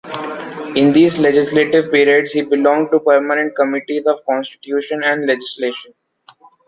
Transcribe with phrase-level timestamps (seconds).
[0.75, 5.93] In these legislative periods, he belonged to permanent Committees of Constitution and Legislation.